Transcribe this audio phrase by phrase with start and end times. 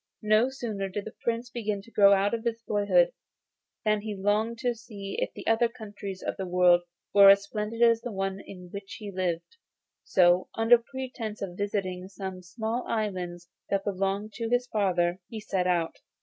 [0.23, 3.11] No sooner did the Prince begin to grow out of boyhood
[3.85, 6.81] than he longed to see if the other countries of the world
[7.13, 9.57] were as splendid as the one in which he lived.
[10.03, 15.67] So, under pretence of visiting some small islands that belonged to his father, he set
[15.67, 15.97] out.